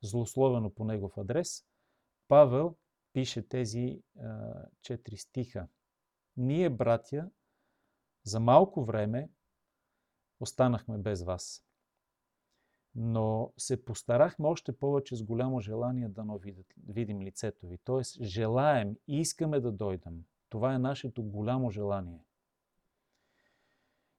злословено 0.01 0.69
по 0.69 0.85
негов 0.85 1.17
адрес, 1.17 1.65
Павел 2.27 2.77
пише 3.13 3.47
тези 3.47 4.01
а, 4.19 4.53
четири 4.81 5.17
стиха. 5.17 5.67
Ние, 6.37 6.69
братя, 6.69 7.29
за 8.23 8.39
малко 8.39 8.85
време 8.85 9.29
останахме 10.39 10.97
без 10.97 11.23
вас. 11.23 11.66
Но 12.99 13.53
се 13.57 13.85
постарахме 13.85 14.47
още 14.47 14.71
повече 14.71 15.15
с 15.15 15.23
голямо 15.23 15.59
желание 15.59 16.09
да 16.09 16.25
видим 16.87 17.21
лицето 17.21 17.67
ви. 17.67 17.77
Тоест, 17.77 18.23
желаем 18.23 18.95
и 19.07 19.19
искаме 19.19 19.59
да 19.59 19.71
дойдем. 19.71 20.23
Това 20.49 20.73
е 20.73 20.79
нашето 20.79 21.23
голямо 21.23 21.71
желание. 21.71 22.19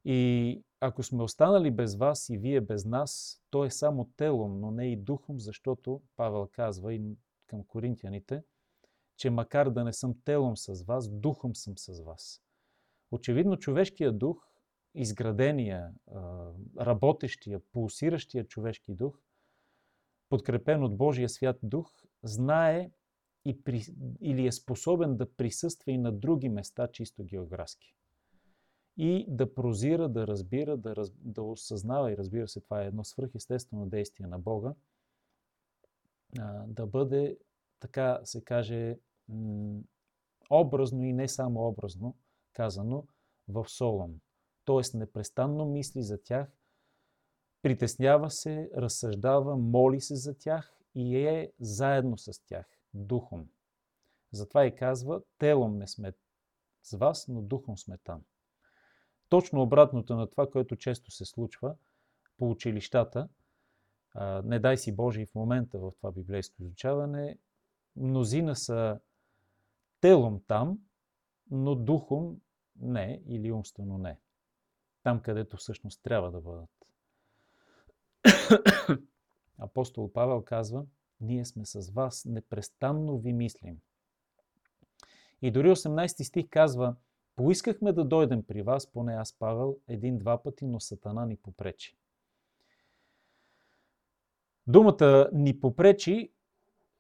И 0.05 0.63
ако 0.81 1.03
сме 1.03 1.23
останали 1.23 1.71
без 1.71 1.97
вас 1.97 2.29
и 2.29 2.39
вие 2.39 2.61
без 2.61 2.85
нас, 2.85 3.43
то 3.51 3.65
е 3.65 3.71
само 3.71 4.11
телом, 4.17 4.61
но 4.61 4.71
не 4.71 4.93
и 4.93 4.97
духом, 4.97 5.41
защото 5.41 6.03
Павел 6.17 6.49
казва 6.53 6.95
и 6.95 7.03
към 7.47 7.65
коринтияните– 7.65 8.43
че 9.19 9.31
макар 9.31 9.71
да 9.71 9.85
не 9.85 9.93
съм 9.93 10.15
телом 10.25 10.57
с 10.57 10.83
вас, 10.83 11.09
духом 11.09 11.55
съм 11.55 11.79
с 11.79 12.01
вас. 12.01 12.43
Очевидно, 13.11 13.57
човешкият 13.57 14.19
дух, 14.19 14.48
изградения, 14.99 15.93
работещия, 16.81 17.61
пулсиращия 17.73 18.45
човешки 18.45 18.93
дух, 18.93 19.21
подкрепен 20.29 20.85
от 20.85 20.97
Божия 20.97 21.29
свят 21.29 21.59
дух, 21.63 21.93
знае 22.23 22.91
и 23.45 23.65
при, 23.65 23.87
или 24.21 24.47
е 24.47 24.53
способен 24.53 25.17
да 25.17 25.33
присъства 25.33 25.93
и 25.93 25.99
на 25.99 26.13
други 26.13 26.49
места, 26.49 26.89
чисто 26.93 27.25
географски. 27.25 27.95
И 28.97 29.27
да 29.29 29.55
прозира, 29.55 30.09
да 30.09 30.27
разбира, 30.27 30.77
да, 30.77 30.97
раз, 30.97 31.13
да 31.19 31.43
осъзнава, 31.43 32.13
и 32.13 32.17
разбира 32.17 32.49
се, 32.49 32.61
това 32.61 32.83
е 32.83 32.87
едно 32.87 33.05
свръхестествено 33.05 33.87
действие 33.87 34.27
на 34.27 34.39
Бога, 34.39 34.75
да 36.67 36.87
бъде, 36.87 37.39
така 37.81 38.21
се 38.25 38.45
каже, 38.45 38.99
образно 40.51 41.05
и 41.05 41.13
не 41.13 41.29
само 41.29 41.69
образно 41.69 42.17
казано 42.53 43.07
в 43.49 43.69
Солон. 43.69 44.21
Тоест 44.69 44.95
непрестанно 44.95 45.65
мисли 45.65 46.03
за 46.03 46.23
тях, 46.23 46.49
притеснява 47.63 48.31
се, 48.31 48.71
разсъждава, 48.77 49.57
моли 49.57 50.01
се 50.01 50.17
за 50.17 50.39
тях 50.39 50.79
и 50.95 51.17
е 51.17 51.53
заедно 51.61 52.19
с 52.19 52.45
тях, 52.47 52.67
духом. 52.95 53.49
Затова 54.33 54.67
и 54.67 54.75
казва, 54.75 55.23
телом 55.39 55.79
не 55.79 55.87
сме 55.89 56.13
с 56.83 56.97
вас, 56.97 57.29
но 57.29 57.43
духом 57.43 57.79
сме 57.79 57.99
там. 57.99 58.23
Точно 59.29 59.63
обратното 59.63 60.17
на 60.17 60.31
това, 60.31 60.51
което 60.51 60.77
често 60.77 61.11
се 61.11 61.25
случва 61.25 61.75
по 62.39 62.51
училищата, 62.51 63.29
не 64.45 64.59
дай 64.59 64.77
си 64.77 64.97
Боже 64.97 65.21
и 65.21 65.27
в 65.27 65.35
момента 65.35 65.79
в 65.79 65.93
това 65.97 66.13
библейско 66.13 66.63
изучаване, 66.63 67.39
мнозина 67.97 68.57
са 68.57 69.01
телом 70.01 70.43
там, 70.47 70.79
но 71.51 71.75
духом 71.75 72.41
не 72.77 73.23
или 73.27 73.53
умствено 73.53 73.99
не. 73.99 74.19
Там, 75.09 75.21
където 75.21 75.57
всъщност 75.57 76.03
трябва 76.03 76.31
да 76.31 76.41
бъдат. 76.41 76.71
Апостол 79.59 80.13
Павел 80.13 80.43
казва, 80.43 80.87
ние 81.21 81.45
сме 81.45 81.67
с 81.67 81.91
вас, 81.91 82.25
непрестанно 82.25 83.19
ви 83.19 83.33
мислим. 83.33 83.81
И 85.43 85.51
дори 85.51 85.71
18 85.71 86.23
стих 86.23 86.47
казва, 86.51 86.97
поискахме 87.37 87.93
да 87.93 88.05
дойдем 88.05 88.43
при 88.43 88.63
вас, 88.63 88.93
поне 88.93 89.15
аз 89.15 89.33
Павел, 89.39 89.77
един-два 89.89 90.43
пъти, 90.43 90.67
но 90.67 90.81
Сатана 90.81 91.27
ни 91.27 91.37
попречи. 91.37 91.97
Думата 94.67 95.31
ни 95.33 95.61
попречи 95.61 96.33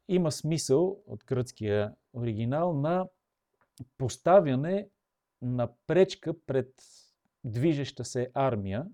има 0.09 0.33
смисъл 0.33 1.03
от 1.07 1.25
гръцкия 1.25 1.94
оригинал 2.12 2.73
на 2.73 3.09
поставяне 3.99 4.88
на 5.42 5.73
пречка 5.87 6.35
пред 6.47 6.75
движеща 7.44 8.05
се 8.05 8.31
армия. 8.35 8.87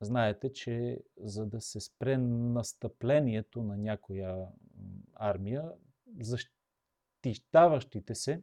Знаете, 0.00 0.52
че 0.52 1.00
за 1.16 1.46
да 1.46 1.60
се 1.60 1.80
спре 1.80 2.18
настъплението 2.18 3.62
на 3.62 3.76
някоя 3.76 4.46
армия, 5.14 5.72
защитаващите 6.20 8.14
се 8.14 8.42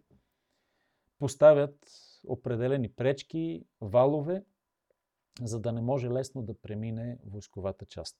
поставят 1.19 1.91
определени 2.28 2.91
пречки, 2.91 3.65
валове, 3.82 4.43
за 5.41 5.60
да 5.60 5.71
не 5.71 5.82
може 5.82 6.10
лесно 6.10 6.41
да 6.41 6.62
премине 6.62 7.17
войсковата 7.25 7.86
част. 7.86 8.17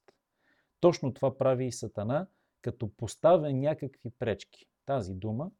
Точно 0.80 1.14
това 1.14 1.38
прави 1.38 1.66
и 1.66 1.72
Сатана, 1.72 2.28
като 2.62 2.90
поставя 2.90 3.54
някакви 3.54 4.10
пречки. 4.20 4.66
Тази 4.86 5.14
дума 5.14 5.52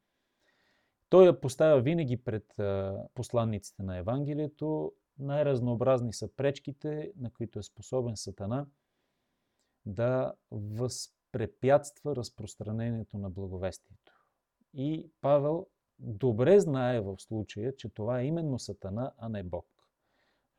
той 1.10 1.26
я 1.26 1.42
поставя 1.42 1.82
винаги 1.82 2.18
пред 2.18 2.56
посланниците 3.14 3.84
на 3.84 3.98
Евангелието. 3.98 4.94
Най-разнообразни 5.20 6.14
са 6.14 6.28
пречките, 6.36 7.12
на 7.18 7.32
които 7.32 7.60
е 7.60 7.64
способен 7.64 8.18
Сатана 8.18 8.68
да 9.86 10.34
възпрепятства 10.52 12.16
разпространението 12.16 13.18
на 13.18 13.30
благовестието. 13.30 14.26
И 14.74 15.10
Павел 15.22 15.68
добре 16.00 16.60
знае 16.60 17.02
в 17.02 17.16
случая, 17.20 17.76
че 17.76 17.90
това 17.90 18.20
е 18.20 18.26
именно 18.26 18.60
Сатана, 18.60 19.14
а 19.18 19.30
не 19.30 19.44
Бог. 19.44 19.68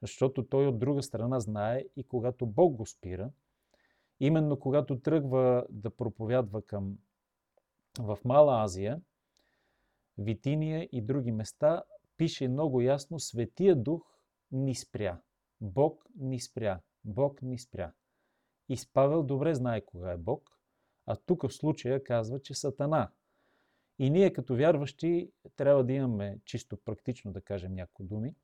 Защото 0.02 0.46
той 0.46 0.66
от 0.66 0.78
друга 0.78 1.02
страна 1.02 1.40
знае 1.40 1.84
и 1.96 2.04
когато 2.04 2.46
Бог 2.46 2.76
го 2.76 2.86
спира, 2.86 3.30
именно 4.20 4.58
когато 4.58 5.00
тръгва 5.00 5.66
да 5.70 5.90
проповядва 5.90 6.62
към 6.62 6.98
в 7.98 8.18
Мала 8.24 8.62
Азия, 8.62 9.00
Витиния 10.18 10.88
и 10.92 11.02
други 11.02 11.32
места, 11.32 11.82
пише 12.16 12.48
много 12.48 12.80
ясно 12.80 13.18
Светия 13.18 13.76
Дух 13.76 14.09
ни 14.52 14.74
спря. 14.74 15.20
Бог 15.60 16.06
ни 16.16 16.40
спря. 16.40 16.80
Бог 17.04 17.42
ни 17.42 17.58
спря. 17.58 17.92
И 18.68 18.76
Павел 18.92 19.22
добре 19.22 19.54
знае 19.54 19.80
кога 19.80 20.12
е 20.12 20.16
Бог, 20.16 20.58
а 21.06 21.16
тук 21.16 21.42
в 21.42 21.52
случая 21.52 22.04
казва, 22.04 22.40
че 22.42 22.54
Сатана. 22.54 23.10
И 23.98 24.10
ние 24.10 24.32
като 24.32 24.56
вярващи 24.56 25.32
трябва 25.56 25.84
да 25.84 25.92
имаме 25.92 26.38
чисто 26.44 26.76
практично 26.76 27.32
да 27.32 27.40
кажем 27.40 27.74
някои 27.74 28.06
думи. 28.06 28.34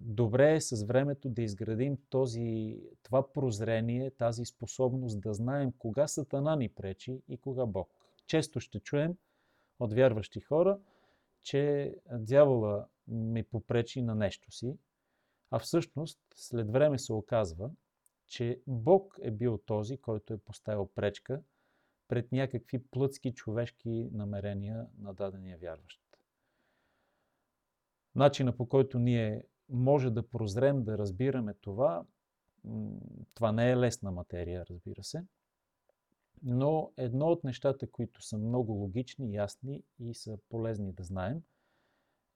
Добре 0.00 0.54
е 0.54 0.60
с 0.60 0.84
времето 0.84 1.28
да 1.28 1.42
изградим 1.42 1.98
този, 2.10 2.80
това 3.02 3.32
прозрение, 3.32 4.10
тази 4.10 4.44
способност 4.44 5.20
да 5.20 5.34
знаем 5.34 5.72
кога 5.78 6.08
Сатана 6.08 6.56
ни 6.56 6.68
пречи 6.68 7.22
и 7.28 7.38
кога 7.38 7.66
Бог. 7.66 7.90
Често 8.26 8.60
ще 8.60 8.80
чуем, 8.80 9.16
от 9.78 9.92
вярващи 9.92 10.40
хора, 10.40 10.78
че 11.44 11.94
дявола 12.12 12.86
ми 13.08 13.44
попречи 13.44 14.02
на 14.02 14.14
нещо 14.14 14.50
си, 14.50 14.78
а 15.50 15.58
всъщност 15.58 16.20
след 16.34 16.70
време 16.70 16.98
се 16.98 17.12
оказва, 17.12 17.70
че 18.26 18.60
Бог 18.66 19.18
е 19.22 19.30
бил 19.30 19.58
този, 19.58 19.98
който 19.98 20.34
е 20.34 20.38
поставил 20.38 20.90
пречка 20.94 21.42
пред 22.08 22.32
някакви 22.32 22.84
плътски 22.84 23.34
човешки 23.34 24.08
намерения 24.12 24.86
на 24.98 25.14
дадения 25.14 25.58
вярващ. 25.58 26.00
Начина 28.14 28.56
по 28.56 28.68
който 28.68 28.98
ние 28.98 29.42
може 29.68 30.10
да 30.10 30.28
прозрем, 30.28 30.84
да 30.84 30.98
разбираме 30.98 31.54
това, 31.54 32.04
това 33.34 33.52
не 33.52 33.70
е 33.70 33.76
лесна 33.76 34.10
материя, 34.10 34.66
разбира 34.70 35.04
се, 35.04 35.24
но 36.42 36.92
едно 36.96 37.26
от 37.26 37.44
нещата, 37.44 37.90
които 37.90 38.22
са 38.22 38.38
много 38.38 38.72
логични, 38.72 39.34
ясни 39.34 39.82
и 39.98 40.14
са 40.14 40.38
полезни 40.48 40.92
да 40.92 41.02
знаем, 41.02 41.42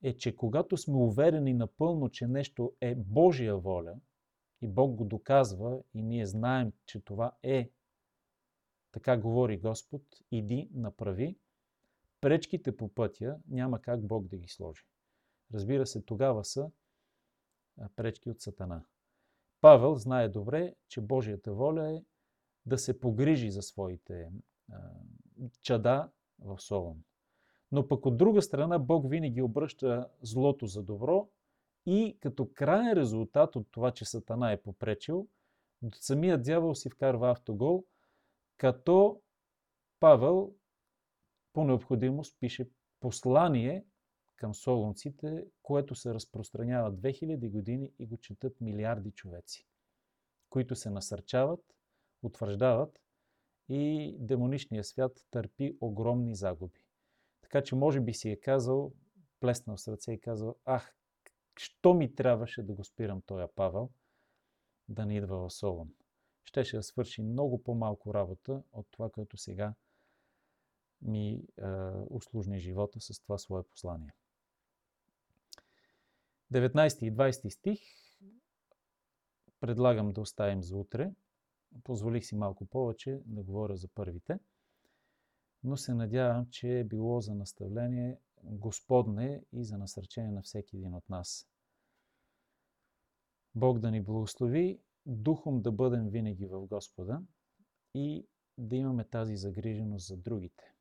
е, 0.02 0.16
че 0.16 0.36
когато 0.36 0.76
сме 0.76 0.94
уверени 0.94 1.54
напълно, 1.54 2.08
че 2.08 2.26
нещо 2.26 2.72
е 2.80 2.94
Божия 2.94 3.56
воля 3.56 3.94
и 4.62 4.68
Бог 4.68 4.94
го 4.94 5.04
доказва 5.04 5.82
и 5.94 6.02
ние 6.02 6.26
знаем, 6.26 6.72
че 6.86 7.00
това 7.00 7.32
е, 7.42 7.70
така 8.92 9.16
говори 9.16 9.58
Господ, 9.58 10.02
иди, 10.30 10.70
направи, 10.74 11.38
пречките 12.20 12.76
по 12.76 12.88
пътя 12.88 13.38
няма 13.48 13.82
как 13.82 14.06
Бог 14.06 14.26
да 14.26 14.36
ги 14.36 14.48
сложи. 14.48 14.82
Разбира 15.54 15.86
се, 15.86 16.02
тогава 16.02 16.44
са 16.44 16.70
пречки 17.96 18.30
от 18.30 18.40
Сатана. 18.40 18.84
Павел 19.60 19.94
знае 19.94 20.28
добре, 20.28 20.74
че 20.88 21.00
Божията 21.00 21.52
воля 21.52 21.92
е 21.92 22.02
да 22.68 22.78
се 22.78 23.00
погрижи 23.00 23.50
за 23.50 23.62
своите 23.62 24.30
а, 24.72 24.76
чада 25.62 26.10
в 26.38 26.60
Солон. 26.60 27.02
Но 27.72 27.88
пък 27.88 28.06
от 28.06 28.16
друга 28.16 28.42
страна 28.42 28.78
Бог 28.78 29.10
винаги 29.10 29.42
обръща 29.42 30.08
злото 30.22 30.66
за 30.66 30.82
добро 30.82 31.28
и 31.86 32.16
като 32.20 32.50
крайен 32.54 32.92
резултат 32.92 33.56
от 33.56 33.66
това, 33.70 33.90
че 33.90 34.04
Сатана 34.04 34.52
е 34.52 34.62
попречил, 34.62 35.28
самия 35.94 36.42
дявол 36.42 36.74
си 36.74 36.90
вкарва 36.90 37.30
автогол, 37.30 37.84
като 38.56 39.20
Павел 40.00 40.54
по 41.52 41.64
необходимост 41.64 42.36
пише 42.40 42.70
послание 43.00 43.84
към 44.36 44.54
солунците, 44.54 45.46
което 45.62 45.94
се 45.94 46.14
разпространява 46.14 46.92
2000 46.92 47.50
години 47.50 47.92
и 47.98 48.06
го 48.06 48.16
четат 48.16 48.60
милиарди 48.60 49.10
човеци, 49.10 49.66
които 50.50 50.76
се 50.76 50.90
насърчават 50.90 51.60
утвърждават 52.22 53.00
и 53.68 54.14
демоничният 54.18 54.86
свят 54.86 55.26
търпи 55.30 55.76
огромни 55.80 56.34
загуби. 56.34 56.80
Така 57.42 57.62
че 57.62 57.74
може 57.74 58.00
би 58.00 58.14
си 58.14 58.30
е 58.30 58.36
казал, 58.36 58.92
плеснал 59.40 59.76
с 59.76 59.88
ръце 59.88 60.12
и 60.12 60.20
казал, 60.20 60.56
ах, 60.64 60.94
що 61.56 61.94
ми 61.94 62.14
трябваше 62.14 62.62
да 62.62 62.74
го 62.74 62.84
спирам 62.84 63.22
този 63.22 63.44
Павел, 63.54 63.90
да 64.88 65.06
не 65.06 65.16
идва 65.16 65.48
в 65.48 65.52
Солон. 65.52 65.90
Щеше 66.44 66.76
да 66.76 66.82
свърши 66.82 67.22
много 67.22 67.62
по-малко 67.62 68.14
работа 68.14 68.62
от 68.72 68.86
това, 68.90 69.10
което 69.10 69.36
сега 69.36 69.74
ми 71.02 71.30
е, 71.30 71.42
услужни 72.10 72.58
живота 72.58 73.00
с 73.00 73.20
това 73.20 73.38
свое 73.38 73.62
послание. 73.62 74.14
19 76.52 77.04
и 77.04 77.12
20 77.12 77.48
стих 77.48 77.80
предлагам 79.60 80.12
да 80.12 80.20
оставим 80.20 80.62
за 80.62 80.76
утре. 80.76 81.10
Позволих 81.84 82.24
си 82.24 82.36
малко 82.36 82.66
повече 82.66 83.22
да 83.26 83.42
говоря 83.42 83.76
за 83.76 83.88
първите, 83.88 84.38
но 85.64 85.76
се 85.76 85.94
надявам, 85.94 86.46
че 86.50 86.78
е 86.78 86.84
било 86.84 87.20
за 87.20 87.34
наставление 87.34 88.18
Господне 88.42 89.42
и 89.52 89.64
за 89.64 89.78
насърчение 89.78 90.30
на 90.30 90.42
всеки 90.42 90.76
един 90.76 90.94
от 90.94 91.08
нас. 91.08 91.48
Бог 93.54 93.78
да 93.78 93.90
ни 93.90 94.02
благослови, 94.02 94.80
духом 95.06 95.62
да 95.62 95.72
бъдем 95.72 96.08
винаги 96.08 96.46
в 96.46 96.66
Господа 96.66 97.22
и 97.94 98.26
да 98.58 98.76
имаме 98.76 99.04
тази 99.04 99.36
загриженост 99.36 100.06
за 100.06 100.16
другите. 100.16 100.74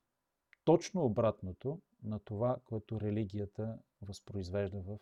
Точно 0.64 1.04
обратното 1.04 1.80
на 2.02 2.20
това, 2.20 2.56
което 2.64 3.00
религията 3.00 3.78
възпроизвежда 4.02 4.80
в 4.80 4.98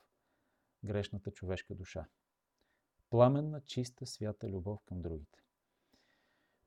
грешната 0.85 1.31
човешка 1.31 1.75
душа. 1.75 2.07
Пламенна, 3.11 3.61
чиста, 3.61 4.07
свята 4.07 4.49
любов 4.49 4.81
към 4.85 5.03
другите. 5.03 5.46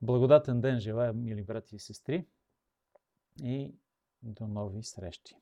Благодатен 0.00 0.60
ден 0.60 0.80
желая, 0.80 1.12
мили 1.12 1.42
брати 1.42 1.76
и 1.76 1.78
сестри, 1.78 2.26
и 3.36 3.74
до 4.22 4.46
нови 4.46 4.82
срещи. 4.82 5.36